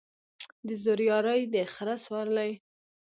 د 0.67 0.69
زورياري، 0.83 1.41
د 1.53 1.55
خره 1.73 1.95
سورلى. 2.05 2.51